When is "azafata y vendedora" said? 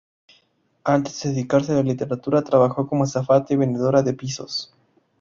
3.03-4.01